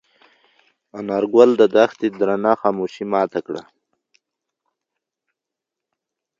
انارګل 0.99 1.49
د 1.61 1.63
دښتې 1.75 2.07
درنه 2.19 2.53
خاموشي 2.61 3.05
ماته 3.13 3.39
کړه. 3.47 3.63